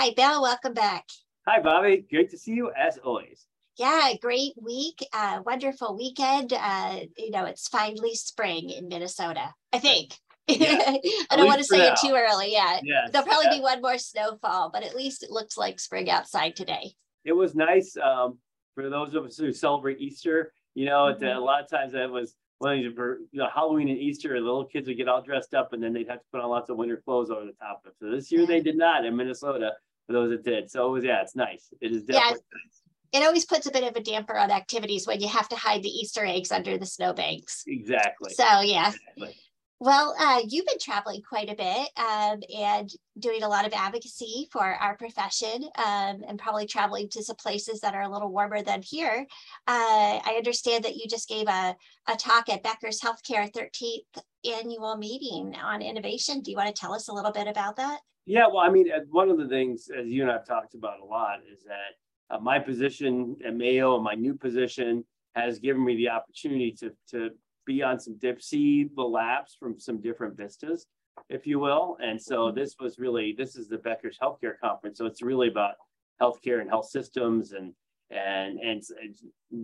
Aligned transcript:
Hi, 0.00 0.14
Bill. 0.16 0.40
Welcome 0.40 0.72
back. 0.72 1.04
Hi, 1.46 1.60
Bobbi. 1.60 2.08
Great 2.08 2.30
to 2.30 2.38
see 2.38 2.52
you 2.52 2.72
as 2.74 2.96
always. 2.96 3.44
Yeah, 3.76 4.14
great 4.22 4.54
week. 4.56 5.06
Uh, 5.12 5.42
wonderful 5.44 5.94
weekend. 5.94 6.54
Uh, 6.54 7.00
you 7.18 7.30
know, 7.30 7.44
it's 7.44 7.68
finally 7.68 8.14
spring 8.14 8.70
in 8.70 8.88
Minnesota, 8.88 9.52
I 9.74 9.78
think. 9.78 10.14
Yeah. 10.48 10.96
I 11.30 11.36
don't 11.36 11.46
want 11.46 11.58
to 11.58 11.64
say 11.64 11.76
now. 11.76 11.92
it 11.92 11.98
too 12.02 12.14
early 12.16 12.52
yet. 12.52 12.80
Yes. 12.82 13.10
There'll 13.12 13.26
probably 13.26 13.50
yeah. 13.50 13.58
be 13.58 13.60
one 13.60 13.82
more 13.82 13.98
snowfall, 13.98 14.70
but 14.72 14.82
at 14.82 14.96
least 14.96 15.22
it 15.22 15.30
looks 15.30 15.58
like 15.58 15.78
spring 15.78 16.08
outside 16.08 16.56
today. 16.56 16.92
It 17.26 17.34
was 17.34 17.54
nice 17.54 17.94
um, 17.98 18.38
for 18.74 18.88
those 18.88 19.14
of 19.14 19.26
us 19.26 19.36
who 19.36 19.52
celebrate 19.52 20.00
Easter. 20.00 20.54
You 20.74 20.86
know, 20.86 21.14
mm-hmm. 21.14 21.24
a 21.26 21.38
lot 21.38 21.62
of 21.62 21.68
times 21.68 21.92
that 21.92 22.10
was 22.10 22.36
one 22.58 22.78
of 22.78 22.82
these 22.82 22.94
for 22.94 23.18
you 23.32 23.38
know, 23.38 23.48
Halloween 23.54 23.90
and 23.90 23.98
Easter, 23.98 24.30
the 24.30 24.40
little 24.40 24.64
kids 24.64 24.88
would 24.88 24.96
get 24.96 25.08
all 25.08 25.20
dressed 25.20 25.52
up 25.52 25.74
and 25.74 25.82
then 25.82 25.92
they'd 25.92 26.08
have 26.08 26.20
to 26.20 26.26
put 26.32 26.40
on 26.40 26.48
lots 26.48 26.70
of 26.70 26.78
winter 26.78 26.96
clothes 27.04 27.30
over 27.30 27.44
the 27.44 27.52
top 27.52 27.82
of 27.84 27.90
it. 27.90 27.96
So 28.00 28.10
this 28.10 28.32
year 28.32 28.46
they 28.46 28.60
did 28.60 28.78
not 28.78 29.04
in 29.04 29.14
Minnesota 29.14 29.74
for 30.10 30.14
those 30.14 30.30
that 30.30 30.44
did. 30.44 30.70
So 30.70 30.88
it 30.88 30.90
was, 30.90 31.04
yeah, 31.04 31.22
it's 31.22 31.36
nice. 31.36 31.68
It 31.80 31.92
is 31.92 32.02
definitely 32.02 32.14
yeah. 32.14 32.30
nice 32.30 32.80
it 33.12 33.24
always 33.24 33.44
puts 33.44 33.66
a 33.66 33.72
bit 33.72 33.84
of 33.84 33.96
a 33.96 34.00
damper 34.00 34.36
on 34.36 34.50
activities 34.50 35.06
when 35.06 35.20
you 35.20 35.28
have 35.28 35.48
to 35.48 35.56
hide 35.56 35.82
the 35.82 35.88
Easter 35.88 36.24
eggs 36.24 36.52
under 36.52 36.78
the 36.78 36.86
snowbanks. 36.86 37.64
Exactly. 37.66 38.32
So 38.32 38.60
yeah. 38.60 38.88
Exactly. 38.88 39.36
Well, 39.82 40.14
uh, 40.20 40.42
you've 40.46 40.66
been 40.66 40.78
traveling 40.78 41.22
quite 41.26 41.48
a 41.48 41.54
bit 41.54 41.88
um, 41.96 42.42
and 42.54 42.90
doing 43.18 43.42
a 43.42 43.48
lot 43.48 43.66
of 43.66 43.72
advocacy 43.72 44.46
for 44.52 44.62
our 44.62 44.94
profession 44.98 45.64
um, 45.78 46.22
and 46.28 46.38
probably 46.38 46.66
traveling 46.66 47.08
to 47.08 47.22
some 47.22 47.36
places 47.36 47.80
that 47.80 47.94
are 47.94 48.02
a 48.02 48.08
little 48.10 48.30
warmer 48.30 48.60
than 48.60 48.82
here. 48.82 49.26
Uh, 49.66 50.20
I 50.22 50.34
understand 50.36 50.84
that 50.84 50.96
you 50.96 51.06
just 51.08 51.30
gave 51.30 51.48
a, 51.48 51.74
a 52.06 52.16
talk 52.18 52.50
at 52.50 52.62
Becker's 52.62 53.00
Healthcare 53.00 53.50
13th 53.50 54.22
annual 54.44 54.98
meeting 54.98 55.56
on 55.56 55.80
innovation. 55.80 56.42
Do 56.42 56.50
you 56.50 56.58
want 56.58 56.74
to 56.74 56.78
tell 56.78 56.92
us 56.92 57.08
a 57.08 57.14
little 57.14 57.32
bit 57.32 57.46
about 57.46 57.76
that? 57.76 58.00
Yeah, 58.26 58.48
well, 58.48 58.58
I 58.58 58.68
mean, 58.68 58.92
uh, 58.92 59.00
one 59.10 59.30
of 59.30 59.38
the 59.38 59.48
things, 59.48 59.88
as 59.98 60.08
you 60.08 60.20
and 60.20 60.30
I've 60.30 60.46
talked 60.46 60.74
about 60.74 61.00
a 61.00 61.06
lot, 61.06 61.38
is 61.50 61.62
that 61.62 62.36
uh, 62.36 62.38
my 62.38 62.58
position 62.58 63.34
at 63.46 63.56
Mayo 63.56 63.94
and 63.94 64.04
my 64.04 64.14
new 64.14 64.34
position 64.34 65.06
has 65.34 65.58
given 65.58 65.82
me 65.82 65.96
the 65.96 66.10
opportunity 66.10 66.72
to, 66.80 66.92
to 67.12 67.30
be 67.70 67.82
on 67.82 68.00
some 68.00 68.16
dip 68.18 68.42
see 68.42 68.88
the 68.96 69.02
labs 69.02 69.56
from 69.58 69.78
some 69.78 70.00
different 70.00 70.36
vistas, 70.36 70.86
if 71.28 71.46
you 71.46 71.58
will. 71.58 71.96
And 72.02 72.20
so 72.20 72.46
mm-hmm. 72.46 72.58
this 72.58 72.76
was 72.80 72.98
really, 72.98 73.34
this 73.36 73.56
is 73.56 73.68
the 73.68 73.78
Becker's 73.78 74.18
Healthcare 74.20 74.58
Conference. 74.62 74.98
So 74.98 75.06
it's 75.06 75.22
really 75.22 75.48
about 75.48 75.74
healthcare 76.20 76.60
and 76.60 76.68
health 76.68 76.88
systems 76.88 77.52
and, 77.52 77.72
and, 78.10 78.58
and, 78.58 78.84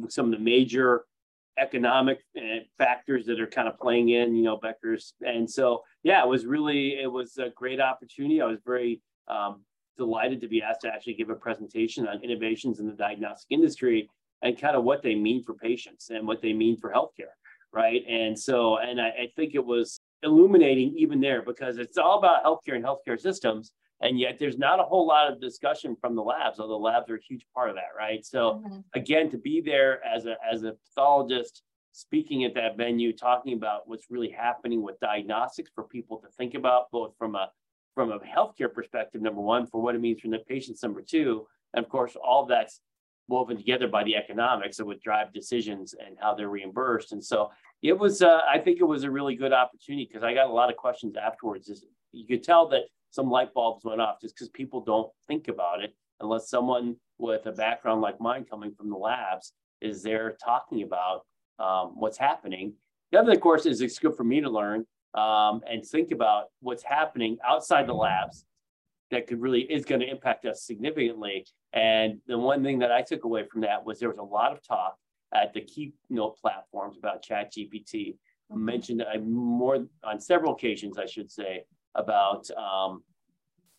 some 0.09 0.27
of 0.27 0.33
the 0.33 0.45
major 0.45 1.05
economic 1.59 2.21
uh, 2.37 2.61
factors 2.79 3.27
that 3.27 3.41
are 3.41 3.47
kind 3.47 3.69
of 3.69 3.79
playing 3.79 4.11
in, 4.11 4.35
you 4.35 4.43
know, 4.43 4.57
Becker's. 4.57 5.15
And 5.21 5.51
so, 5.51 5.83
yeah, 6.03 6.23
it 6.23 6.29
was 6.29 6.47
really, 6.47 7.01
it 7.01 7.11
was 7.11 7.39
a 7.39 7.51
great 7.51 7.81
opportunity. 7.81 8.41
I 8.41 8.47
was 8.47 8.61
very 8.65 9.03
um, 9.29 9.63
delighted 9.99 10.41
to 10.43 10.49
be 10.49 10.63
asked 10.63 10.83
to 10.83 10.89
actually 10.89 11.15
give 11.15 11.31
a 11.31 11.35
presentation 11.35 12.07
on 12.07 12.23
innovations 12.23 12.79
in 12.79 12.87
the 12.87 12.93
diagnostic 12.93 13.51
industry 13.51 14.09
and 14.43 14.61
kind 14.61 14.77
of 14.77 14.85
what 14.85 15.03
they 15.03 15.15
mean 15.15 15.43
for 15.43 15.55
patients 15.55 16.11
and 16.11 16.27
what 16.27 16.43
they 16.43 16.53
mean 16.53 16.77
for 16.77 16.93
healthcare, 16.93 17.35
right? 17.73 18.03
And 18.09 18.39
so, 18.39 18.79
and 18.79 19.01
I, 19.01 19.09
I 19.09 19.29
think 19.37 19.55
it 19.55 19.65
was 19.65 20.01
illuminating 20.23 20.95
even 20.97 21.21
there 21.21 21.43
because 21.43 21.79
it's 21.79 21.99
all 21.99 22.19
about 22.19 22.45
healthcare 22.45 22.75
and 22.75 22.85
healthcare 22.85 23.21
systems. 23.21 23.73
And 24.01 24.19
yet 24.19 24.39
there's 24.39 24.59
not 24.59 24.79
a 24.79 24.83
whole 24.83 25.07
lot 25.07 25.33
of 25.33 25.41
discussion 25.41 25.97
from 25.99 26.15
the 26.15 26.23
labs, 26.23 26.61
although 26.61 26.79
labs 26.79 27.11
are 27.11 27.17
a 27.17 27.21
huge 27.27 27.47
part 27.55 27.71
of 27.71 27.77
that, 27.77 27.97
right? 27.97 28.25
So 28.25 28.63
mm-hmm. 28.67 28.81
again, 28.95 29.31
to 29.31 29.39
be 29.39 29.63
there 29.63 30.05
as 30.05 30.27
a 30.27 30.37
as 30.53 30.65
a 30.65 30.75
pathologist 30.89 31.63
speaking 31.93 32.45
at 32.45 32.55
that 32.55 32.77
venue, 32.77 33.11
talking 33.11 33.55
about 33.55 33.89
what's 33.89 34.11
really 34.11 34.29
happening 34.29 34.83
with 34.83 35.01
diagnostics 35.01 35.71
for 35.75 35.85
people 35.85 36.19
to 36.19 36.29
think 36.37 36.55
about, 36.55 36.91
both 36.93 37.15
from 37.19 37.35
a 37.35 37.51
from 37.95 38.13
a 38.13 38.19
healthcare 38.19 38.71
perspective, 38.73 39.23
number 39.23 39.41
one, 39.41 39.67
for 39.67 39.81
what 39.81 39.95
it 39.95 40.01
means 40.03 40.21
for 40.21 40.29
the 40.29 40.39
patients, 40.41 40.83
number 40.83 41.01
two, 41.01 41.47
and 41.73 41.83
of 41.83 41.91
course, 41.91 42.15
all 42.23 42.43
of 42.43 42.49
that's 42.51 42.83
woven 43.29 43.57
together 43.57 43.89
by 43.89 44.05
the 44.05 44.17
economics 44.17 44.77
that 44.77 44.85
would 44.85 45.01
drive 45.01 45.33
decisions 45.33 45.95
and 45.95 46.17
how 46.21 46.35
they're 46.35 46.49
reimbursed. 46.49 47.13
And 47.13 47.23
so 47.23 47.51
it 47.83 47.99
was, 47.99 48.23
uh, 48.23 48.41
I 48.49 48.59
think 48.59 48.81
it 48.81 48.85
was 48.85 49.05
a 49.05 49.11
really 49.11 49.35
good 49.35 49.53
opportunity 49.53 50.09
because 50.11 50.23
I 50.23 50.35
got 50.35 50.49
a 50.49 50.53
lot 50.53 50.71
of 50.71 50.77
questions 50.77 51.17
afterwards. 51.17 51.69
Is 51.69 51.85
you 52.13 52.27
could 52.27 52.43
tell 52.43 52.69
that 52.69 52.83
some 53.11 53.31
light 53.31 53.53
bulbs 53.55 53.85
went 53.85 54.01
off 54.01 54.21
just 54.21 54.35
because 54.35 54.49
people 54.51 54.81
don't 54.81 55.11
think 55.27 55.49
about 55.49 55.83
it 55.83 55.95
unless 56.21 56.49
someone 56.49 56.97
with 57.19 57.47
a 57.47 57.53
background 57.53 58.01
like 58.01 58.21
mine 58.21 58.45
coming 58.49 58.73
from 58.75 58.91
the 58.91 58.97
labs 58.97 59.53
is 59.81 60.03
there 60.03 60.37
talking 60.43 60.83
about 60.83 61.23
um, 61.59 61.93
what's 61.95 62.19
happening. 62.19 62.73
The 63.13 63.19
other, 63.19 63.33
of 63.33 63.41
course, 63.41 63.67
is 63.67 63.81
it's 63.81 63.99
good 63.99 64.17
for 64.17 64.25
me 64.25 64.41
to 64.41 64.51
learn 64.51 64.87
um, 65.15 65.61
and 65.71 65.85
think 65.85 66.11
about 66.11 66.47
what's 66.61 66.83
happening 66.83 67.39
outside 67.47 67.87
the 67.87 67.95
labs 67.95 68.45
that 69.11 69.27
could 69.27 69.41
really 69.41 69.61
is 69.61 69.85
going 69.85 70.01
to 70.01 70.09
impact 70.09 70.45
us 70.47 70.65
significantly. 70.65 71.47
And 71.73 72.19
the 72.27 72.39
one 72.39 72.63
thing 72.63 72.81
that 72.81 72.93
I 72.93 73.03
took 73.03 73.25
away 73.25 73.45
from 73.51 73.61
that 73.63 73.85
was 73.85 73.99
there 73.99 74.09
was 74.09 74.19
a 74.19 74.23
lot 74.23 74.53
of 74.53 74.67
talk 74.67 74.97
at 75.35 75.53
the 75.53 75.61
keynote 75.61 76.39
platforms 76.39 76.97
about 76.99 77.23
Chat 77.23 77.53
GPT. 77.53 78.17
Mm-hmm. 78.51 78.65
Mentioned 78.65 79.03
uh, 79.03 79.19
more 79.19 79.87
on 80.05 80.21
several 80.21 80.53
occasions, 80.53 80.99
I 80.99 81.07
should 81.07 81.31
say, 81.31 81.65
about 81.95 82.49
um, 82.51 83.03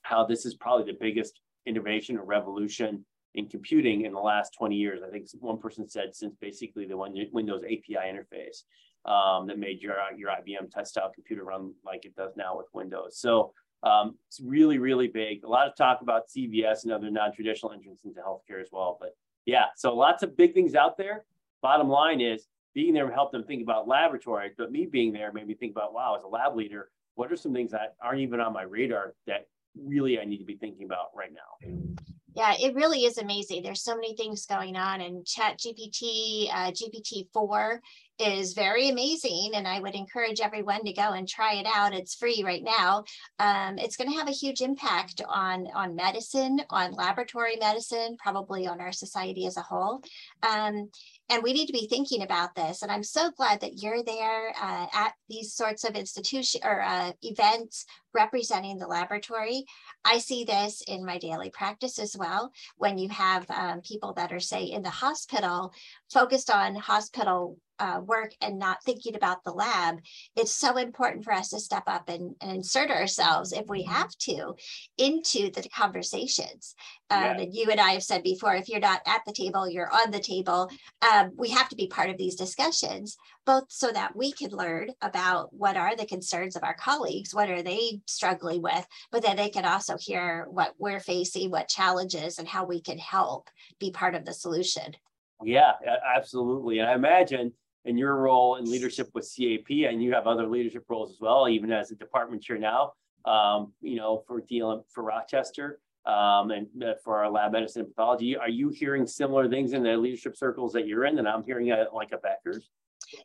how 0.01 0.25
this 0.25 0.45
is 0.45 0.55
probably 0.55 0.91
the 0.91 0.97
biggest 0.99 1.39
innovation 1.65 2.17
or 2.17 2.23
revolution 2.23 3.05
in 3.35 3.47
computing 3.47 4.05
in 4.05 4.13
the 4.13 4.19
last 4.19 4.53
20 4.57 4.75
years. 4.75 5.01
I 5.05 5.11
think 5.11 5.27
one 5.39 5.59
person 5.59 5.87
said 5.87 6.15
since 6.15 6.35
basically 6.41 6.85
the 6.85 6.97
Windows 6.97 7.63
API 7.63 7.95
interface 7.95 8.63
um, 9.09 9.47
that 9.47 9.59
made 9.59 9.81
your 9.81 9.95
your 10.17 10.29
IBM 10.31 10.71
touch 10.73 10.87
style 10.87 11.11
computer 11.13 11.43
run 11.43 11.73
like 11.85 12.05
it 12.05 12.15
does 12.15 12.33
now 12.35 12.57
with 12.57 12.67
Windows. 12.73 13.19
So 13.19 13.53
um, 13.83 14.15
it's 14.27 14.39
really 14.39 14.77
really 14.77 15.07
big. 15.07 15.43
A 15.43 15.47
lot 15.47 15.67
of 15.67 15.75
talk 15.75 16.01
about 16.01 16.27
CVS 16.27 16.83
and 16.83 16.91
other 16.91 17.09
non-traditional 17.09 17.71
entrants 17.71 18.05
into 18.05 18.21
healthcare 18.21 18.61
as 18.61 18.69
well. 18.71 18.97
But 18.99 19.15
yeah, 19.45 19.65
so 19.75 19.95
lots 19.95 20.23
of 20.23 20.35
big 20.35 20.53
things 20.53 20.75
out 20.75 20.97
there. 20.97 21.25
Bottom 21.61 21.89
line 21.89 22.21
is 22.21 22.47
being 22.73 22.93
there 22.93 23.11
helped 23.11 23.31
them 23.31 23.43
think 23.43 23.63
about 23.63 23.87
laboratory, 23.87 24.51
but 24.57 24.71
me 24.71 24.85
being 24.85 25.11
there 25.11 25.31
made 25.31 25.47
me 25.47 25.55
think 25.55 25.71
about 25.71 25.93
wow, 25.93 26.15
as 26.15 26.23
a 26.23 26.27
lab 26.27 26.55
leader, 26.55 26.89
what 27.15 27.31
are 27.31 27.35
some 27.35 27.53
things 27.53 27.71
that 27.71 27.95
aren't 28.01 28.19
even 28.19 28.39
on 28.39 28.53
my 28.53 28.63
radar 28.63 29.15
that 29.25 29.47
really 29.75 30.19
I 30.19 30.25
need 30.25 30.37
to 30.37 30.45
be 30.45 30.55
thinking 30.55 30.85
about 30.85 31.07
right 31.15 31.31
now? 31.33 31.87
Yeah, 32.35 32.53
it 32.59 32.75
really 32.75 33.05
is 33.05 33.17
amazing. 33.17 33.63
There's 33.63 33.81
so 33.81 33.95
many 33.95 34.15
things 34.15 34.45
going 34.45 34.75
on, 34.75 35.01
and 35.01 35.25
Chat 35.25 35.57
GPT, 35.57 36.47
uh, 36.53 36.71
GPT-4 36.71 37.79
is 38.19 38.53
very 38.53 38.89
amazing 38.89 39.51
and 39.53 39.67
I 39.67 39.79
would 39.79 39.95
encourage 39.95 40.39
everyone 40.39 40.83
to 40.85 40.93
go 40.93 41.11
and 41.11 41.27
try 41.27 41.55
it 41.55 41.67
out. 41.71 41.93
It's 41.93 42.15
free 42.15 42.43
right 42.43 42.63
now. 42.63 43.03
Um, 43.39 43.77
it's 43.77 43.97
going 43.97 44.09
to 44.11 44.17
have 44.17 44.27
a 44.27 44.31
huge 44.31 44.61
impact 44.61 45.21
on, 45.27 45.67
on 45.75 45.95
medicine, 45.95 46.61
on 46.69 46.93
laboratory 46.93 47.57
medicine, 47.59 48.17
probably 48.17 48.67
on 48.67 48.81
our 48.81 48.91
society 48.91 49.45
as 49.45 49.57
a 49.57 49.61
whole. 49.61 50.01
Um, 50.41 50.89
and 51.29 51.43
we 51.43 51.53
need 51.53 51.67
to 51.67 51.73
be 51.73 51.87
thinking 51.87 52.23
about 52.23 52.55
this. 52.55 52.81
And 52.81 52.91
I'm 52.91 53.03
so 53.03 53.31
glad 53.31 53.61
that 53.61 53.81
you're 53.81 54.03
there 54.03 54.49
uh, 54.61 54.87
at 54.93 55.13
these 55.29 55.53
sorts 55.53 55.83
of 55.83 55.95
institution 55.95 56.61
or 56.63 56.81
uh, 56.81 57.11
events 57.21 57.85
representing 58.13 58.77
the 58.77 58.87
laboratory. 58.87 59.65
I 60.05 60.19
see 60.19 60.43
this 60.43 60.81
in 60.87 61.05
my 61.05 61.17
daily 61.17 61.49
practice 61.49 61.99
as 61.99 62.15
well. 62.17 62.51
When 62.77 62.97
you 62.97 63.09
have 63.09 63.49
um, 63.51 63.81
people 63.81 64.13
that 64.13 64.31
are, 64.31 64.39
say, 64.39 64.63
in 64.63 64.81
the 64.81 64.89
hospital, 64.89 65.73
focused 66.11 66.49
on 66.49 66.75
hospital 66.75 67.57
uh, 67.79 68.01
work 68.03 68.31
and 68.41 68.57
not 68.57 68.83
thinking 68.83 69.15
about 69.15 69.43
the 69.43 69.51
lab, 69.51 69.99
it's 70.35 70.53
so 70.53 70.77
important 70.77 71.23
for 71.23 71.33
us 71.33 71.49
to 71.49 71.59
step 71.59 71.83
up 71.85 72.09
and, 72.09 72.35
and 72.41 72.51
insert 72.51 72.89
ourselves, 72.89 73.51
if 73.51 73.67
we 73.67 73.83
mm-hmm. 73.83 73.93
have 73.93 74.09
to, 74.17 74.55
into 74.97 75.51
the 75.51 75.67
conversations. 75.69 76.73
Um, 77.09 77.21
yeah. 77.21 77.37
And 77.39 77.55
you 77.55 77.69
and 77.69 77.79
I 77.79 77.91
have 77.91 78.03
said 78.03 78.23
before 78.23 78.55
if 78.55 78.67
you're 78.67 78.79
not 78.79 79.01
at 79.05 79.21
the 79.25 79.31
table, 79.31 79.69
you're 79.69 79.91
on 79.91 80.11
the 80.11 80.19
table. 80.19 80.69
Um, 81.01 81.31
we 81.37 81.49
have 81.49 81.69
to 81.69 81.75
be 81.75 81.87
part 81.87 82.09
of 82.09 82.17
these 82.17 82.35
discussions, 82.35 83.17
both 83.45 83.65
so 83.69 83.91
that 83.91 84.15
we 84.15 84.31
can 84.31 84.51
learn 84.51 84.89
about 85.01 85.53
what 85.53 85.77
are 85.77 85.95
the 85.95 86.05
concerns 86.05 86.55
of 86.55 86.63
our 86.63 86.75
colleagues, 86.75 87.33
what 87.33 87.49
are 87.49 87.63
they 87.63 88.01
struggling 88.07 88.61
with, 88.61 88.85
but 89.11 89.23
then 89.23 89.37
they 89.37 89.49
can 89.49 89.65
also 89.65 89.95
hear 89.97 90.47
what 90.49 90.73
we're 90.77 90.99
facing, 90.99 91.49
what 91.49 91.69
challenges, 91.69 92.39
and 92.39 92.47
how 92.47 92.65
we 92.65 92.81
can 92.81 92.97
help 92.97 93.49
be 93.79 93.89
part 93.91 94.15
of 94.15 94.25
the 94.25 94.33
solution. 94.33 94.95
Yeah, 95.43 95.73
absolutely. 96.15 96.79
And 96.79 96.89
I 96.89 96.93
imagine 96.93 97.53
in 97.85 97.97
your 97.97 98.15
role 98.15 98.55
in 98.55 98.69
leadership 98.69 99.09
with 99.13 99.31
CAP, 99.33 99.69
and 99.89 100.03
you 100.03 100.13
have 100.13 100.27
other 100.27 100.45
leadership 100.45 100.83
roles 100.89 101.11
as 101.11 101.21
well, 101.21 101.47
even 101.47 101.71
as 101.71 101.91
a 101.91 101.95
department 101.95 102.43
chair 102.43 102.57
now, 102.57 102.93
um, 103.23 103.71
you 103.81 103.95
know, 103.95 104.23
for 104.27 104.41
dealing 104.41 104.83
for 104.89 105.03
Rochester 105.03 105.79
um, 106.07 106.51
and 106.51 106.67
uh, 106.81 106.93
for 107.03 107.17
our 107.17 107.29
lab 107.29 107.51
medicine 107.51 107.81
and 107.81 107.89
pathology. 107.89 108.37
Are 108.37 108.49
you 108.49 108.69
hearing 108.69 109.05
similar 109.05 109.49
things 109.49 109.73
in 109.73 109.83
the 109.83 109.97
leadership 109.97 110.37
circles 110.37 110.73
that 110.73 110.87
you're 110.87 111.05
in 111.05 111.15
that 111.17 111.27
I'm 111.27 111.43
hearing 111.43 111.69
at, 111.69 111.93
like 111.93 112.13
a 112.13 112.17
Becker's? 112.17 112.69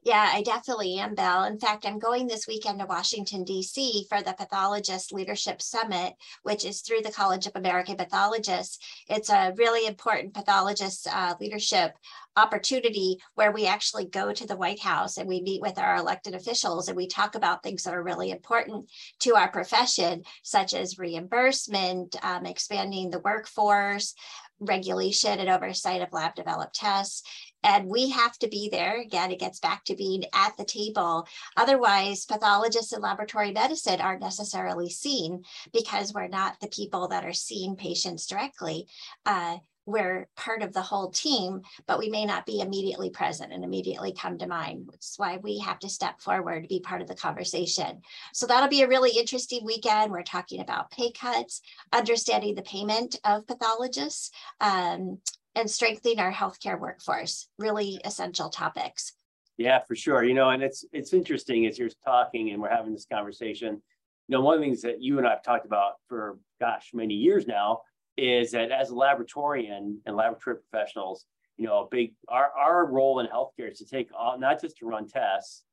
Yeah, 0.05 0.31
I 0.33 0.43
definitely 0.43 0.99
am, 0.99 1.15
Bill. 1.15 1.45
In 1.45 1.59
fact, 1.59 1.85
I'm 1.85 1.99
going 1.99 2.27
this 2.27 2.47
weekend 2.47 2.79
to 2.79 2.87
Washington, 2.87 3.43
D.C. 3.43 4.07
for 4.09 4.23
the 4.23 4.33
Pathologist 4.33 5.13
Leadership 5.13 5.61
Summit, 5.61 6.15
which 6.45 6.65
is 6.65 6.83
through 6.83 7.01
the 7.03 7.11
College 7.11 7.47
of 7.47 7.57
American 7.57 7.97
Pathologists. 7.97 8.79
It's 9.09 9.29
a 9.29 9.53
really 9.57 9.87
important 9.87 10.35
pathologist 10.35 11.09
uh, 11.11 11.35
leadership 11.41 11.93
opportunity 12.37 13.19
where 13.35 13.53
we 13.53 13.67
actually 13.67 14.07
go 14.07 14.33
to 14.33 14.47
the 14.47 14.57
White 14.57 14.81
House 14.81 15.19
and 15.19 15.29
we 15.29 15.43
meet 15.43 15.61
with 15.61 15.79
our 15.79 15.97
elected 15.97 16.35
officials 16.35 16.89
and 16.89 16.97
we 16.97 17.07
talk 17.07 17.35
about 17.35 17.63
things 17.63 17.83
that 17.83 17.95
are 17.95 18.03
really 18.03 18.31
important 18.31 18.89
to 19.21 19.35
our 19.35 19.51
profession, 19.51 20.23
such 20.43 20.75
as 20.75 20.99
reimbursement, 20.99 22.17
um, 22.23 22.47
expanding 22.47 23.11
the 23.11 23.19
workforce, 23.19 24.15
regulation 24.61 25.41
and 25.41 25.49
oversight 25.49 26.03
of 26.03 26.13
lab 26.13 26.35
developed 26.35 26.75
tests. 26.75 27.23
And 27.65 27.89
we 27.89 28.11
have 28.11 28.39
to 28.39 28.49
be 28.49 28.69
there. 28.69 29.01
Again, 29.01 29.31
it 29.31 29.39
gets 29.39 29.61
back 29.61 29.85
to 29.85 29.97
being 29.97 30.25
at 30.35 30.57
the 30.57 30.65
table. 30.65 31.27
Otherwise, 31.57 32.25
pathologists 32.25 32.93
in 32.93 33.01
laboratory 33.01 33.53
medicine 33.53 34.01
aren't 34.01 34.21
necessarily 34.21 34.91
seen 34.91 35.45
because 35.73 36.13
we're 36.13 36.29
not 36.29 36.61
the 36.61 36.69
people 36.69 37.09
that 37.09 37.25
are 37.25 37.33
seeing 37.33 37.77
patients 37.77 38.27
directly. 38.27 38.87
Uh, 39.27 39.59
we're 39.85 40.29
part 40.37 40.63
of 40.63 40.73
the 40.73 40.83
whole 40.83 41.11
team, 41.11 41.63
but 41.87 41.99
we 41.99 42.09
may 42.09 42.25
not 42.25 42.47
be 42.47 42.61
immediately 42.61 43.11
present 43.11 43.53
and 43.53 43.65
immediately 43.65 44.13
come 44.13 44.39
to 44.39 44.47
mind. 44.47 44.89
That's 44.91 45.19
why 45.19 45.39
we 45.39 45.59
have 45.59 45.79
to 45.81 45.89
step 45.89 46.21
forward 46.21 46.63
to 46.63 46.69
be 46.69 46.81
part 46.81 47.03
of 47.03 47.09
the 47.09 47.15
conversation. 47.15 48.03
So 48.33 48.47
that'll 48.47 48.69
be 48.69 48.83
a 48.83 48.89
really 48.89 49.19
interesting 49.19 49.65
weekend. 49.65 50.13
We're 50.13 50.23
talking 50.23 50.61
about 50.61 50.91
pay 50.91 51.11
cuts, 51.11 51.63
understanding 51.93 52.55
the 52.55 52.63
payment 52.63 53.19
of 53.25 53.47
pathologists, 53.47 54.31
um, 54.61 55.19
and 55.55 55.71
strengthening 55.71 56.19
our 56.19 56.33
healthcare 56.33 56.79
workforce. 56.79 57.49
Really 57.59 58.01
essential 58.05 58.49
topics. 58.49 59.13
Yeah, 59.59 59.81
for 59.81 59.95
sure. 59.95 60.25
You 60.25 60.35
know, 60.35 60.51
and 60.51 60.63
it's 60.63 60.85
it's 60.93 61.13
interesting 61.13 61.67
as 61.67 61.79
you're 61.79 61.91
talking 62.05 62.51
and 62.51 62.61
we're 62.61 62.71
having 62.71 62.93
this 62.93 63.07
conversation. 63.11 63.83
You 64.29 64.37
know, 64.37 64.41
one 64.41 64.55
of 64.55 64.61
the 64.61 64.67
things 64.67 64.83
that 64.83 65.03
you 65.03 65.19
and 65.19 65.27
I've 65.27 65.43
talked 65.43 65.67
about 65.67 65.95
for 66.09 66.39
gosh 66.61 66.91
many 66.95 67.15
years 67.15 67.47
now 67.47 67.83
is 68.17 68.53
that 68.53 68.71
as 68.71 68.91
a 68.91 68.95
laboratorian 68.95 69.97
and 70.07 70.17
laboratory 70.17 70.57
professionals, 70.57 71.27
you 71.57 71.67
know, 71.67 71.89
big 71.91 72.15
our, 72.29 72.51
our 72.51 72.87
role 72.87 73.21
in 73.21 73.27
healthcare 73.27 73.71
is 73.71 73.79
to 73.79 73.87
take 73.87 74.09
all 74.17 74.39
not 74.39 74.61
just 74.61 74.79
to 74.79 74.87
run 74.87 75.07
tests 75.07 75.65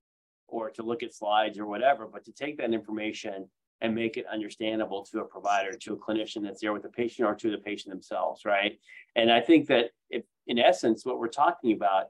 or 0.48 0.70
to 0.72 0.84
look 0.84 1.04
at 1.04 1.14
slides 1.14 1.60
or 1.60 1.66
whatever, 1.66 2.08
but 2.12 2.26
to 2.26 2.32
take 2.32 2.58
that 2.58 2.74
information 2.74 3.50
and 3.82 3.96
make 3.96 4.18
it 4.18 4.26
understandable 4.32 5.06
to 5.06 5.22
a 5.22 5.26
provider, 5.26 5.72
to 5.78 5.94
a 5.94 5.98
clinician 5.98 6.44
that's 6.44 6.62
there 6.62 6.74
with 6.74 6.84
the 6.84 6.90
patient 6.90 7.28
or 7.28 7.36
to 7.36 7.50
the 7.50 7.58
patient 7.58 7.94
themselves, 7.94 8.44
right? 8.46 8.78
And 9.16 9.32
I 9.32 9.40
think 9.40 9.68
that 9.68 9.92
if, 10.10 10.24
in 10.48 10.60
essence, 10.60 11.06
what 11.06 11.20
we're 11.20 11.28
talking 11.28 11.74
about 11.74 12.08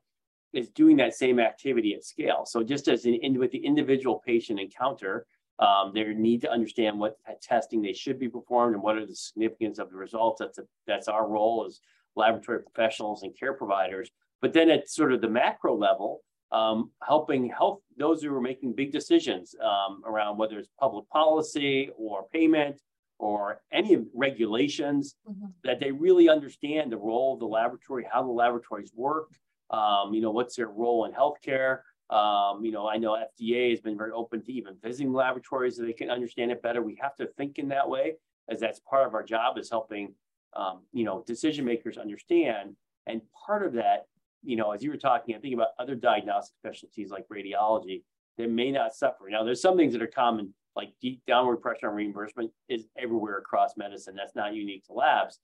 is 0.51 0.69
doing 0.69 0.98
that 0.98 1.13
same 1.13 1.39
activity 1.39 1.94
at 1.94 2.04
scale. 2.04 2.44
So 2.45 2.63
just 2.63 2.88
as 2.88 3.06
in, 3.06 3.38
with 3.38 3.51
the 3.51 3.63
individual 3.63 4.21
patient 4.25 4.60
encounter, 4.60 5.27
um, 5.60 5.92
they 5.94 6.04
need 6.06 6.42
to 6.42 6.51
understand 6.51 6.98
what 6.98 7.18
testing 7.42 7.81
they 7.81 7.94
should 7.94 8.18
be 8.18 8.30
performed 8.30 8.74
and 8.74 8.83
what 8.83 8.98
are 8.98 9.06
the 9.06 9.15
significance 9.15 9.77
of 9.77 9.92
the 9.92 9.98
results. 9.98 10.39
That's 10.39 10.57
a, 10.57 10.63
that's 10.88 11.07
our 11.07 11.27
role 11.27 11.65
as 11.68 11.81
laboratory 12.15 12.63
professionals 12.63 13.24
and 13.24 13.38
care 13.38 13.54
providers. 13.54 14.10
But 14.42 14.54
then 14.54 14.69
at 14.69 14.89
sort 14.89 15.13
of 15.13 15.22
the 15.22 15.30
macro 15.30 15.75
level, 15.75 16.22
um, 16.51 16.92
helping 17.06 17.50
health 17.50 17.80
those 17.98 18.24
who 18.24 18.36
are 18.36 18.42
making 18.42 18.74
big 18.74 18.92
decisions 18.92 19.56
um, 19.63 20.01
around 20.06 20.38
whether 20.38 20.57
it's 20.57 20.69
public 20.80 21.07
policy 21.10 21.90
or 21.98 22.25
payment 22.34 22.81
or 23.19 23.62
any 23.72 23.98
regulations 24.13 25.16
mm-hmm. 25.30 25.48
that 25.63 25.80
they 25.80 25.92
really 25.92 26.30
understand 26.30 26.92
the 26.92 26.98
role 26.98 27.34
of 27.34 27.40
the 27.40 27.46
laboratory, 27.46 28.07
how 28.12 28.24
the 28.24 28.31
laboratories 28.31 28.92
work, 28.96 29.30
um, 29.69 30.13
you 30.13 30.22
know, 30.22 30.31
what's 30.31 30.56
their 30.56 30.69
role 30.69 31.06
in 31.06 31.12
healthcare, 31.12 31.80
um, 32.10 32.66
you 32.66 32.72
know, 32.72 32.88
I 32.88 32.98
know 32.98 33.12
FDA 33.40 33.69
has 33.69 33.81
been 33.81 33.98
very 33.98 34.12
open 34.12 34.42
to 34.44 34.51
even 34.51 34.75
visiting 34.81 35.13
laboratories 35.13 35.78
so 35.78 35.84
they 35.84 35.94
can 35.94 36.10
understand 36.10 36.51
it 36.51 36.62
better. 36.62 36.81
We 36.81 36.98
have 37.01 37.16
to 37.18 37.28
think 37.38 37.60
in 37.60 37.68
that 37.69 37.88
way, 37.88 38.16
as 38.50 38.60
that's 38.60 38.80
part 38.80 39.06
of 39.06 39.13
our 39.13 39.22
job 39.22 39.60
is 39.60 39.69
helping, 39.69 40.16
um, 40.56 40.81
you 40.92 41.04
know, 41.04 41.24
decision 41.28 41.66
makers 41.66 41.98
understand. 41.98 42.75
And 43.06 43.22
part 43.46 43.63
of 43.66 43.74
that, 43.74 44.06
you 44.44 44.56
know, 44.56 44.71
as 44.71 44.83
you 44.83 44.89
were 44.89 44.97
talking, 44.97 45.36
I 45.36 45.39
think 45.39 45.53
about 45.53 45.69
other 45.77 45.95
diagnostic 45.95 46.56
specialties 46.57 47.12
like 47.12 47.25
radiology 47.27 48.03
that 48.38 48.50
may 48.50 48.71
not 48.71 48.94
suffer. 48.94 49.30
Now, 49.30 49.44
there's 49.44 49.62
some 49.62 49.77
things 49.77 49.94
that 49.94 50.01
are 50.01 50.07
common, 50.07 50.53
like 50.75 50.89
deep 51.01 51.21
downward 51.27 51.57
pressure 51.57 51.89
on 51.89 51.95
reimbursement 51.95 52.51
is 52.69 52.86
everywhere 52.97 53.38
across 53.38 53.75
medicine. 53.77 54.15
That's 54.15 54.36
not 54.36 54.53
unique 54.53 54.86
to 54.86 54.94
labs. 54.94 55.39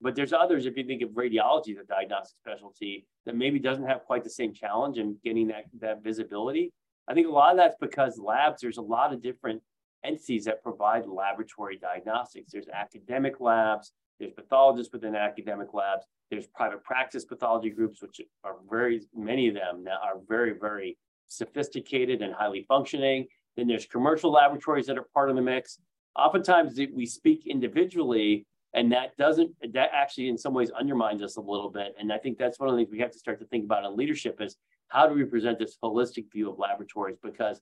But 0.00 0.14
there's 0.14 0.32
others, 0.32 0.66
if 0.66 0.76
you 0.76 0.84
think 0.84 1.02
of 1.02 1.10
radiology, 1.10 1.76
the 1.76 1.84
diagnostic 1.88 2.36
specialty, 2.40 3.06
that 3.26 3.34
maybe 3.34 3.58
doesn't 3.58 3.86
have 3.86 4.04
quite 4.04 4.22
the 4.22 4.30
same 4.30 4.54
challenge 4.54 4.98
in 4.98 5.16
getting 5.24 5.48
that, 5.48 5.64
that 5.80 6.04
visibility. 6.04 6.72
I 7.08 7.14
think 7.14 7.26
a 7.26 7.30
lot 7.30 7.52
of 7.52 7.56
that's 7.56 7.76
because 7.80 8.18
labs, 8.18 8.60
there's 8.60 8.76
a 8.76 8.82
lot 8.82 9.12
of 9.12 9.20
different 9.22 9.60
entities 10.04 10.44
that 10.44 10.62
provide 10.62 11.06
laboratory 11.06 11.76
diagnostics. 11.76 12.52
There's 12.52 12.68
academic 12.68 13.40
labs, 13.40 13.92
there's 14.18 14.32
pathologists 14.32 14.92
within 14.92 15.14
academic 15.14 15.72
labs, 15.72 16.06
there's 16.30 16.46
private 16.46 16.82
practice 16.84 17.24
pathology 17.24 17.70
groups, 17.70 18.02
which 18.02 18.20
are 18.44 18.56
very, 18.70 19.02
many 19.14 19.48
of 19.48 19.54
them 19.54 19.84
now 19.84 19.98
are 20.02 20.20
very, 20.28 20.52
very 20.58 20.98
sophisticated 21.28 22.22
and 22.22 22.34
highly 22.34 22.64
functioning. 22.68 23.26
Then 23.56 23.68
there's 23.68 23.86
commercial 23.86 24.32
laboratories 24.32 24.86
that 24.86 24.98
are 24.98 25.06
part 25.14 25.30
of 25.30 25.36
the 25.36 25.42
mix. 25.42 25.78
Oftentimes 26.16 26.78
we 26.94 27.06
speak 27.06 27.46
individually 27.46 28.46
and 28.74 28.92
that 28.92 29.16
doesn't 29.16 29.50
that 29.72 29.90
actually 29.92 30.28
in 30.28 30.36
some 30.36 30.52
ways 30.52 30.70
undermines 30.78 31.22
us 31.22 31.36
a 31.36 31.40
little 31.40 31.70
bit 31.70 31.94
and 31.98 32.12
i 32.12 32.18
think 32.18 32.36
that's 32.36 32.58
one 32.58 32.68
of 32.68 32.74
the 32.74 32.82
things 32.82 32.92
we 32.92 32.98
have 32.98 33.10
to 33.10 33.18
start 33.18 33.38
to 33.38 33.46
think 33.46 33.64
about 33.64 33.84
in 33.84 33.96
leadership 33.96 34.40
is 34.40 34.56
how 34.88 35.06
do 35.06 35.14
we 35.14 35.24
present 35.24 35.58
this 35.58 35.76
holistic 35.82 36.30
view 36.32 36.50
of 36.50 36.58
laboratories 36.58 37.16
because 37.22 37.60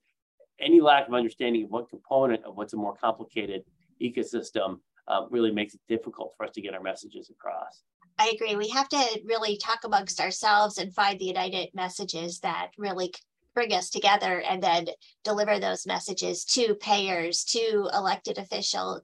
any 0.61 0.81
lack 0.81 1.07
of 1.07 1.15
understanding 1.15 1.65
of 1.65 1.71
what 1.71 1.89
component 1.89 2.45
of 2.45 2.57
what's 2.57 2.73
a 2.73 2.77
more 2.77 2.97
complicated 2.97 3.63
ecosystem 4.03 4.79
uh, 5.09 5.23
really 5.31 5.51
makes 5.51 5.75
it 5.75 5.81
difficult 5.89 6.35
for 6.37 6.45
us 6.45 6.53
to 6.53 6.61
get 6.61 6.75
our 6.75 6.83
messages 6.83 7.31
across 7.31 7.83
I 8.19 8.33
agree. 8.35 8.57
We 8.57 8.71
have 8.71 8.89
to 8.91 9.21
really 9.25 9.59
talk 9.59 9.81
amongst 9.85 10.21
ourselves 10.21 10.79
and 10.79 10.95
find 10.95 11.19
the 11.19 11.27
united 11.27 11.69
messages 11.75 12.41
that 12.41 12.71
really 12.79 13.13
bring 13.55 13.73
us 13.73 13.89
together 13.89 14.43
and 14.43 14.63
then 14.63 14.87
deliver 15.25 15.59
those 15.59 15.87
messages 15.87 16.45
to 16.45 16.75
payers, 16.75 17.43
to 17.43 17.89
elected 17.95 18.37
officials, 18.37 19.03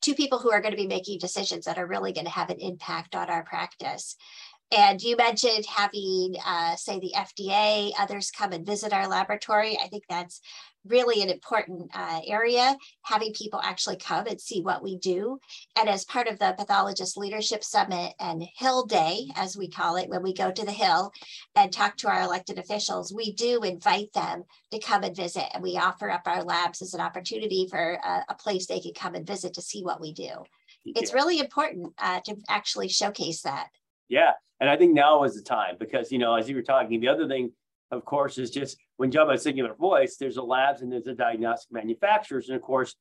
to 0.00 0.14
people 0.14 0.38
who 0.38 0.50
are 0.50 0.62
going 0.62 0.72
to 0.72 0.76
be 0.76 0.86
making 0.86 1.18
decisions 1.18 1.66
that 1.66 1.76
are 1.76 1.86
really 1.86 2.12
going 2.12 2.24
to 2.24 2.32
have 2.32 2.48
an 2.48 2.60
impact 2.60 3.14
on 3.14 3.28
our 3.28 3.44
practice. 3.44 4.16
And 4.72 5.02
you 5.02 5.16
mentioned 5.16 5.66
having, 5.66 6.36
uh, 6.46 6.76
say, 6.76 7.00
the 7.00 7.12
FDA, 7.16 7.90
others 7.98 8.30
come 8.30 8.52
and 8.52 8.64
visit 8.64 8.92
our 8.92 9.08
laboratory. 9.08 9.76
I 9.82 9.88
think 9.88 10.04
that's 10.08 10.40
really 10.86 11.22
an 11.22 11.28
important 11.28 11.90
uh, 11.94 12.20
area, 12.26 12.76
having 13.02 13.32
people 13.32 13.60
actually 13.62 13.96
come 13.96 14.26
and 14.26 14.40
see 14.40 14.62
what 14.62 14.82
we 14.82 14.96
do. 14.96 15.38
And 15.78 15.88
as 15.88 16.04
part 16.04 16.28
of 16.28 16.38
the 16.38 16.54
Pathologist 16.56 17.16
Leadership 17.16 17.64
Summit 17.64 18.14
and 18.18 18.44
Hill 18.56 18.86
Day, 18.86 19.26
as 19.34 19.56
we 19.56 19.68
call 19.68 19.96
it, 19.96 20.08
when 20.08 20.22
we 20.22 20.32
go 20.32 20.50
to 20.50 20.64
the 20.64 20.72
Hill 20.72 21.12
and 21.56 21.72
talk 21.72 21.96
to 21.98 22.08
our 22.08 22.22
elected 22.22 22.58
officials, 22.58 23.12
we 23.12 23.32
do 23.32 23.62
invite 23.62 24.12
them 24.14 24.44
to 24.70 24.78
come 24.78 25.02
and 25.02 25.16
visit. 25.16 25.44
And 25.52 25.62
we 25.62 25.76
offer 25.76 26.10
up 26.10 26.22
our 26.26 26.44
labs 26.44 26.80
as 26.80 26.94
an 26.94 27.00
opportunity 27.00 27.66
for 27.68 27.98
a, 28.02 28.24
a 28.28 28.34
place 28.34 28.66
they 28.66 28.80
can 28.80 28.94
come 28.94 29.14
and 29.14 29.26
visit 29.26 29.54
to 29.54 29.62
see 29.62 29.82
what 29.82 30.00
we 30.00 30.12
do. 30.12 30.30
Yeah. 30.84 30.94
It's 30.96 31.12
really 31.12 31.40
important 31.40 31.92
uh, 31.98 32.20
to 32.24 32.36
actually 32.48 32.88
showcase 32.88 33.42
that. 33.42 33.68
Yeah. 34.10 34.32
And 34.60 34.68
I 34.68 34.76
think 34.76 34.92
now 34.92 35.24
is 35.24 35.34
the 35.34 35.42
time 35.42 35.76
because, 35.80 36.12
you 36.12 36.18
know, 36.18 36.34
as 36.34 36.46
you 36.46 36.54
were 36.54 36.62
talking, 36.62 37.00
the 37.00 37.08
other 37.08 37.26
thing 37.26 37.52
of 37.90 38.04
course, 38.04 38.38
is 38.38 38.50
just 38.50 38.76
when 38.96 39.10
talk 39.10 39.24
about 39.24 39.40
singular 39.40 39.74
voice, 39.74 40.16
there's 40.16 40.36
a 40.36 40.42
labs 40.42 40.82
and 40.82 40.92
there's 40.92 41.06
a 41.06 41.14
diagnostic 41.14 41.72
manufacturers. 41.72 42.48
And 42.48 42.56
of 42.56 42.62
course, 42.62 42.94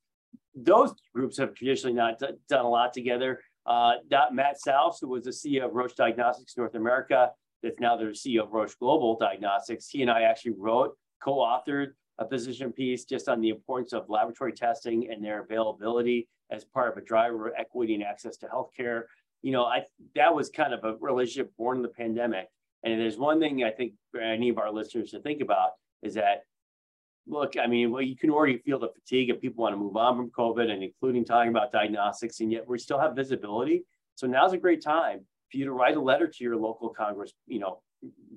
those 0.56 0.94
groups 1.14 1.38
have 1.38 1.54
traditionally 1.54 1.96
not 1.96 2.20
done 2.20 2.66
a 2.66 2.70
lot 2.70 2.94
together. 2.94 3.40
Uh, 3.66 3.94
Matt 4.32 4.60
Sause, 4.60 5.00
who 5.00 5.10
was 5.10 5.24
the 5.24 5.32
CEO 5.32 5.66
of 5.66 5.74
Roche 5.74 5.94
Diagnostics 5.94 6.58
North 6.58 6.76
America, 6.76 7.32
that's 7.62 7.80
now 7.80 7.98
the 7.98 8.06
CEO 8.06 8.44
of 8.44 8.52
Roche 8.52 8.76
Global 8.80 9.18
Diagnostics, 9.18 9.90
he 9.90 10.02
and 10.02 10.10
I 10.10 10.24
actually 10.24 10.54
wrote, 10.58 10.96
co-authored 11.22 11.90
a 12.18 12.26
position 12.26 12.72
piece 12.72 13.06
just 13.06 13.30
on 13.30 13.42
the 13.42 13.50
importance 13.50 13.94
of 13.94 14.10
laboratory 14.10 14.54
testing 14.54 15.10
and 15.12 15.24
their 15.24 15.44
availability 15.44 16.28
as 16.52 16.66
part 16.66 16.92
of 16.92 16.98
a 16.98 17.06
driver 17.06 17.48
of 17.48 17.54
equity 17.58 17.94
and 17.94 18.04
access 18.04 18.38
to 18.38 18.48
healthcare. 18.48 19.04
You 19.42 19.52
know, 19.52 19.64
I 19.64 19.84
that 20.16 20.34
was 20.34 20.50
kind 20.50 20.74
of 20.74 20.84
a 20.84 20.96
relationship 21.00 21.52
born 21.58 21.78
in 21.78 21.84
the 21.84 21.90
pandemic 21.90 22.48
and 22.84 23.00
there's 23.00 23.18
one 23.18 23.40
thing 23.40 23.64
I 23.64 23.72
think 23.72 23.94
for 24.12 24.22
any 24.22 24.50
of 24.50 24.58
our 24.58 24.72
listeners 24.72 25.12
to 25.12 25.20
think 25.20 25.42
about 25.42 25.72
is 26.02 26.14
that, 26.14 26.44
look, 27.28 27.54
I 27.58 27.68
mean, 27.68 27.92
well, 27.92 28.02
you 28.02 28.16
can 28.16 28.30
already 28.30 28.58
feel 28.60 28.80
the 28.80 28.90
fatigue 28.90 29.30
and 29.30 29.40
people 29.40 29.64
want 29.64 29.74
to 29.74 29.78
move 29.78 29.98
on 29.98 30.16
from 30.16 30.32
COVID 30.32 30.72
and 30.72 30.84
including 30.84 31.26
talking 31.26 31.50
about 31.50 31.72
diagnostics, 31.72 32.40
and 32.40 32.52
yet 32.52 32.68
we 32.68 32.80
still 32.80 33.00
have 33.00 33.16
visibility. 33.16 33.84
So 34.16 34.28
now's 34.28 34.54
a 34.54 34.58
great 34.58 34.82
time 34.82 35.20
for 35.52 35.58
you 35.58 35.66
to 35.66 35.72
write 35.72 35.98
a 35.98 36.02
letter 36.02 36.28
to 36.28 36.44
your 36.44 36.56
local 36.56 36.90
Congress, 36.90 37.34
you 37.48 37.60
know, 37.60 37.82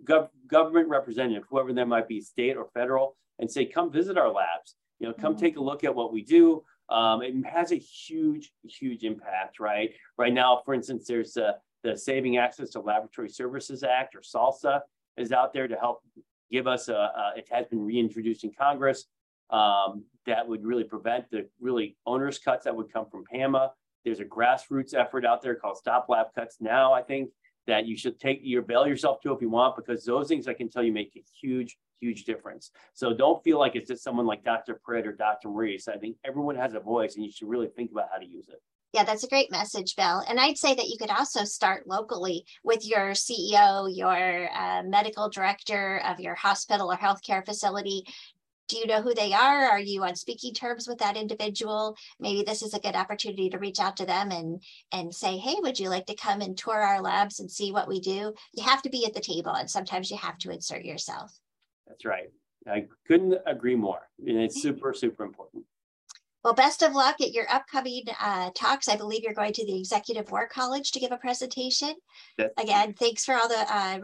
gov- 0.04 0.28
government 0.46 0.88
representative, 0.88 1.44
whoever 1.48 1.72
that 1.72 1.86
might 1.86 2.08
be, 2.08 2.20
state 2.20 2.56
or 2.56 2.66
federal, 2.74 3.16
and 3.38 3.50
say, 3.50 3.64
come 3.64 3.92
visit 3.92 4.18
our 4.18 4.30
labs. 4.30 4.74
You 4.98 5.08
know, 5.08 5.14
come 5.14 5.34
mm-hmm. 5.34 5.44
take 5.44 5.56
a 5.56 5.62
look 5.62 5.84
at 5.84 5.94
what 5.94 6.12
we 6.12 6.22
do. 6.22 6.64
Um, 6.92 7.22
it 7.22 7.34
has 7.46 7.72
a 7.72 7.76
huge, 7.76 8.52
huge 8.64 9.02
impact, 9.04 9.58
right? 9.58 9.90
Right 10.18 10.32
now, 10.32 10.60
for 10.64 10.74
instance, 10.74 11.06
there's 11.06 11.36
a 11.36 11.56
the 11.82 11.96
Saving 11.96 12.36
Access 12.36 12.70
to 12.70 12.80
Laboratory 12.80 13.28
Services 13.28 13.82
Act 13.82 14.14
or 14.14 14.20
SALSA 14.20 14.82
is 15.16 15.32
out 15.32 15.52
there 15.52 15.66
to 15.66 15.76
help 15.76 16.00
give 16.50 16.66
us 16.66 16.88
a, 16.88 16.94
a 16.94 17.32
it 17.36 17.48
has 17.50 17.66
been 17.66 17.84
reintroduced 17.84 18.44
in 18.44 18.52
Congress. 18.52 19.06
Um, 19.50 20.04
that 20.26 20.46
would 20.46 20.64
really 20.64 20.84
prevent 20.84 21.30
the 21.30 21.48
really 21.60 21.96
onerous 22.06 22.38
cuts 22.38 22.64
that 22.64 22.76
would 22.76 22.92
come 22.92 23.06
from 23.10 23.24
PAMA. 23.24 23.72
There's 24.04 24.20
a 24.20 24.24
grassroots 24.24 24.94
effort 24.94 25.24
out 25.24 25.42
there 25.42 25.54
called 25.54 25.76
Stop 25.76 26.06
Lab 26.08 26.26
Cuts 26.34 26.58
now, 26.60 26.92
I 26.92 27.02
think, 27.02 27.30
that 27.66 27.86
you 27.86 27.96
should 27.96 28.18
take 28.18 28.40
your 28.42 28.62
bail 28.62 28.86
yourself 28.86 29.20
to 29.22 29.32
if 29.32 29.40
you 29.40 29.48
want, 29.48 29.76
because 29.76 30.04
those 30.04 30.28
things 30.28 30.48
I 30.48 30.54
can 30.54 30.68
tell 30.68 30.82
you 30.82 30.92
make 30.92 31.12
a 31.16 31.22
huge, 31.40 31.76
huge 32.00 32.24
difference. 32.24 32.70
So 32.94 33.14
don't 33.14 33.42
feel 33.44 33.58
like 33.58 33.76
it's 33.76 33.88
just 33.88 34.02
someone 34.02 34.26
like 34.26 34.44
Dr. 34.44 34.80
Pritt 34.86 35.06
or 35.06 35.12
Dr. 35.12 35.48
Morice. 35.48 35.88
I 35.88 35.96
think 35.96 36.16
everyone 36.24 36.56
has 36.56 36.74
a 36.74 36.80
voice 36.80 37.16
and 37.16 37.24
you 37.24 37.30
should 37.30 37.48
really 37.48 37.68
think 37.68 37.92
about 37.92 38.08
how 38.12 38.18
to 38.18 38.26
use 38.26 38.48
it. 38.48 38.60
Yeah, 38.92 39.04
that's 39.04 39.24
a 39.24 39.28
great 39.28 39.50
message, 39.50 39.96
Bill. 39.96 40.22
And 40.28 40.38
I'd 40.38 40.58
say 40.58 40.74
that 40.74 40.88
you 40.88 40.98
could 40.98 41.08
also 41.08 41.44
start 41.44 41.86
locally 41.86 42.44
with 42.62 42.86
your 42.86 43.12
CEO, 43.12 43.88
your 43.90 44.50
uh, 44.54 44.82
medical 44.82 45.30
director 45.30 46.02
of 46.06 46.20
your 46.20 46.34
hospital 46.34 46.92
or 46.92 46.96
healthcare 46.96 47.42
facility. 47.42 48.04
Do 48.68 48.78
you 48.78 48.86
know 48.86 49.02
who 49.02 49.14
they 49.14 49.32
are? 49.32 49.68
Are 49.68 49.80
you 49.80 50.02
on 50.04 50.16
speaking 50.16 50.54
terms 50.54 50.88
with 50.88 50.98
that 50.98 51.16
individual? 51.16 51.96
Maybe 52.18 52.42
this 52.42 52.62
is 52.62 52.74
a 52.74 52.80
good 52.80 52.94
opportunity 52.94 53.50
to 53.50 53.58
reach 53.58 53.80
out 53.80 53.96
to 53.98 54.06
them 54.06 54.30
and 54.30 54.62
and 54.92 55.14
say, 55.14 55.36
"Hey, 55.36 55.56
would 55.58 55.78
you 55.78 55.88
like 55.90 56.06
to 56.06 56.14
come 56.14 56.40
and 56.40 56.56
tour 56.56 56.80
our 56.80 57.02
labs 57.02 57.40
and 57.40 57.50
see 57.50 57.72
what 57.72 57.88
we 57.88 58.00
do?" 58.00 58.32
You 58.54 58.62
have 58.64 58.82
to 58.82 58.90
be 58.90 59.04
at 59.04 59.14
the 59.14 59.20
table, 59.20 59.52
and 59.52 59.70
sometimes 59.70 60.10
you 60.10 60.16
have 60.16 60.38
to 60.38 60.50
insert 60.50 60.84
yourself. 60.84 61.38
That's 61.86 62.04
right. 62.04 62.30
I 62.66 62.86
couldn't 63.06 63.38
agree 63.46 63.76
more. 63.76 64.08
And 64.26 64.38
it's 64.38 64.62
super, 64.62 64.94
super 64.94 65.24
important. 65.24 65.64
Well, 66.44 66.54
best 66.54 66.82
of 66.82 66.92
luck 66.92 67.20
at 67.20 67.32
your 67.32 67.46
upcoming 67.48 68.04
uh, 68.20 68.50
talks. 68.54 68.88
I 68.88 68.96
believe 68.96 69.22
you're 69.22 69.32
going 69.32 69.52
to 69.52 69.66
the 69.66 69.78
Executive 69.78 70.30
War 70.32 70.48
College 70.48 70.90
to 70.90 70.98
give 70.98 71.12
a 71.12 71.16
presentation. 71.16 71.94
That's 72.36 72.52
Again, 72.60 72.94
thanks 72.94 73.24
for 73.24 73.34
all 73.34 73.48
the 73.48 73.64
uh, 73.72 74.00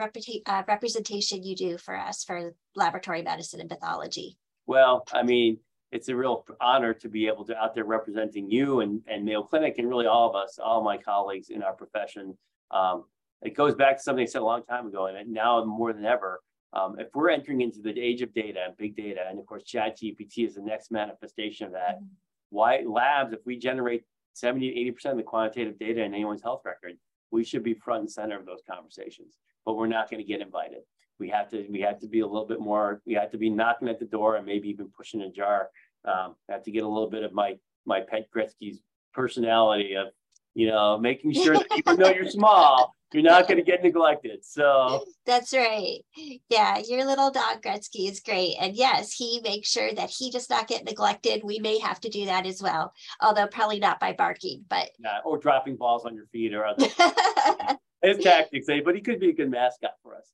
uh, 0.46 0.62
representation 0.68 1.42
you 1.42 1.56
do 1.56 1.78
for 1.78 1.96
us 1.96 2.22
for 2.22 2.54
laboratory 2.76 3.22
medicine 3.22 3.60
and 3.60 3.68
pathology. 3.68 4.36
Well, 4.68 5.04
I 5.14 5.22
mean, 5.22 5.58
it's 5.92 6.10
a 6.10 6.14
real 6.14 6.44
honor 6.60 6.92
to 6.92 7.08
be 7.08 7.26
able 7.26 7.46
to 7.46 7.56
out 7.56 7.74
there 7.74 7.86
representing 7.86 8.50
you 8.50 8.80
and, 8.80 9.00
and 9.08 9.24
Mayo 9.24 9.42
Clinic 9.42 9.76
and 9.78 9.88
really 9.88 10.06
all 10.06 10.28
of 10.28 10.36
us, 10.36 10.58
all 10.62 10.84
my 10.84 10.98
colleagues 10.98 11.48
in 11.48 11.62
our 11.62 11.72
profession. 11.72 12.36
Um, 12.70 13.04
it 13.40 13.56
goes 13.56 13.74
back 13.74 13.96
to 13.96 14.02
something 14.02 14.24
I 14.24 14.26
said 14.26 14.42
a 14.42 14.44
long 14.44 14.62
time 14.64 14.86
ago, 14.86 15.06
and 15.06 15.32
now 15.32 15.64
more 15.64 15.94
than 15.94 16.04
ever, 16.04 16.40
um, 16.74 16.96
if 16.98 17.08
we're 17.14 17.30
entering 17.30 17.62
into 17.62 17.80
the 17.80 17.98
age 17.98 18.20
of 18.20 18.34
data 18.34 18.60
and 18.66 18.76
big 18.76 18.94
data, 18.94 19.24
and 19.26 19.38
of 19.38 19.46
course, 19.46 19.64
Chat 19.64 19.96
GPT 19.98 20.46
is 20.46 20.56
the 20.56 20.60
next 20.60 20.90
manifestation 20.90 21.66
of 21.66 21.72
that. 21.72 21.96
Mm-hmm. 21.96 22.04
Why 22.50 22.82
labs, 22.86 23.32
if 23.32 23.40
we 23.46 23.56
generate 23.56 24.04
70 24.34 24.70
to 24.70 24.92
80% 24.92 25.12
of 25.12 25.16
the 25.16 25.22
quantitative 25.22 25.78
data 25.78 26.02
in 26.02 26.12
anyone's 26.12 26.42
health 26.42 26.60
record, 26.66 26.98
we 27.30 27.42
should 27.42 27.62
be 27.62 27.72
front 27.72 28.00
and 28.00 28.10
center 28.10 28.38
of 28.38 28.44
those 28.44 28.60
conversations, 28.70 29.38
but 29.64 29.76
we're 29.76 29.86
not 29.86 30.10
going 30.10 30.22
to 30.22 30.28
get 30.28 30.42
invited. 30.42 30.80
We 31.18 31.28
have 31.30 31.48
to, 31.50 31.66
we 31.70 31.80
have 31.80 31.98
to 32.00 32.06
be 32.06 32.20
a 32.20 32.26
little 32.26 32.46
bit 32.46 32.60
more, 32.60 33.02
we 33.06 33.14
have 33.14 33.30
to 33.32 33.38
be 33.38 33.50
knocking 33.50 33.88
at 33.88 33.98
the 33.98 34.06
door 34.06 34.36
and 34.36 34.46
maybe 34.46 34.68
even 34.68 34.90
pushing 34.96 35.22
a 35.22 35.30
jar. 35.30 35.70
Um, 36.04 36.36
I 36.48 36.54
have 36.54 36.62
to 36.64 36.70
get 36.70 36.84
a 36.84 36.88
little 36.88 37.10
bit 37.10 37.22
of 37.22 37.32
my, 37.32 37.56
my 37.86 38.00
pet 38.00 38.28
Gretzky's 38.34 38.80
personality 39.12 39.94
of, 39.94 40.08
you 40.54 40.68
know, 40.68 40.98
making 40.98 41.32
sure 41.32 41.54
that 41.54 41.66
even 41.76 41.96
though 41.96 42.10
you're 42.10 42.30
small, 42.30 42.94
you're 43.12 43.22
not 43.22 43.48
going 43.48 43.56
to 43.56 43.64
get 43.64 43.82
neglected. 43.82 44.44
So 44.44 45.04
that's 45.24 45.52
right. 45.52 46.00
Yeah, 46.48 46.78
your 46.78 47.04
little 47.04 47.30
dog 47.30 47.62
Gretzky 47.62 48.10
is 48.10 48.20
great. 48.20 48.56
And 48.60 48.76
yes, 48.76 49.12
he 49.12 49.40
makes 49.42 49.70
sure 49.70 49.92
that 49.94 50.10
he 50.10 50.30
does 50.30 50.50
not 50.50 50.68
get 50.68 50.84
neglected. 50.84 51.42
We 51.42 51.58
may 51.58 51.78
have 51.78 52.00
to 52.00 52.08
do 52.08 52.26
that 52.26 52.46
as 52.46 52.62
well, 52.62 52.92
although 53.20 53.46
probably 53.46 53.78
not 53.78 53.98
by 53.98 54.12
barking, 54.12 54.64
but 54.68 54.90
yeah, 54.98 55.18
or 55.24 55.38
dropping 55.38 55.76
balls 55.76 56.04
on 56.04 56.14
your 56.14 56.26
feet 56.26 56.54
or 56.54 56.66
other 56.66 56.86
his 58.02 58.18
tactics, 58.18 58.68
eh? 58.68 58.80
but 58.84 58.94
he 58.94 59.00
could 59.00 59.20
be 59.20 59.30
a 59.30 59.34
good 59.34 59.50
mascot 59.50 59.92
for 60.02 60.16
us 60.16 60.30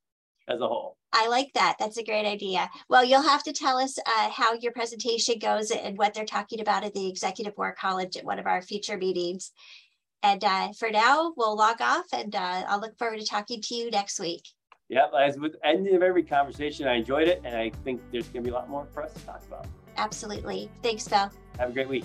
as 0.48 0.60
a 0.60 0.68
whole. 0.68 0.96
I 1.12 1.28
like 1.28 1.52
that. 1.54 1.76
That's 1.78 1.96
a 1.96 2.04
great 2.04 2.26
idea. 2.26 2.68
Well, 2.88 3.04
you'll 3.04 3.22
have 3.22 3.44
to 3.44 3.52
tell 3.52 3.78
us 3.78 3.98
uh, 3.98 4.30
how 4.30 4.54
your 4.54 4.72
presentation 4.72 5.38
goes 5.38 5.70
and 5.70 5.96
what 5.96 6.12
they're 6.12 6.24
talking 6.24 6.60
about 6.60 6.84
at 6.84 6.92
the 6.92 7.08
Executive 7.08 7.54
War 7.56 7.74
College 7.78 8.16
at 8.16 8.24
one 8.24 8.38
of 8.38 8.46
our 8.46 8.60
future 8.60 8.96
meetings. 8.96 9.52
And 10.22 10.42
uh, 10.42 10.72
for 10.72 10.90
now, 10.90 11.32
we'll 11.36 11.56
log 11.56 11.80
off 11.80 12.06
and 12.12 12.34
uh, 12.34 12.64
I'll 12.66 12.80
look 12.80 12.98
forward 12.98 13.20
to 13.20 13.26
talking 13.26 13.60
to 13.60 13.74
you 13.74 13.90
next 13.90 14.18
week. 14.18 14.42
Yeah, 14.88 15.06
as 15.18 15.38
with 15.38 15.56
end 15.64 15.88
of 15.88 16.02
every 16.02 16.22
conversation, 16.22 16.88
I 16.88 16.94
enjoyed 16.94 17.28
it. 17.28 17.40
And 17.44 17.56
I 17.56 17.70
think 17.84 18.00
there's 18.10 18.28
going 18.28 18.42
to 18.42 18.50
be 18.50 18.50
a 18.50 18.54
lot 18.54 18.68
more 18.68 18.86
for 18.92 19.02
us 19.02 19.12
to 19.14 19.20
talk 19.20 19.42
about. 19.46 19.66
Absolutely. 19.96 20.70
Thanks, 20.82 21.06
Phil. 21.06 21.30
Have 21.58 21.70
a 21.70 21.72
great 21.72 21.88
week. 21.88 22.04